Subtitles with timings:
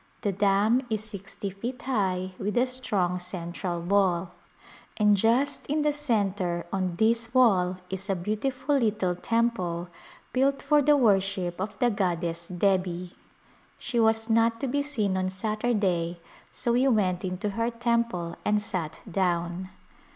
[0.21, 4.31] The dam is sixty feet high with a strong central wall,
[4.97, 9.89] and just Distinguished Visitors in the centre on this wall is a beautiful little temple
[10.33, 13.11] built for the worship of the goddess Debi.
[13.77, 16.19] She was not to be seen on Saturday
[16.51, 19.69] so we went into her temple and sat down.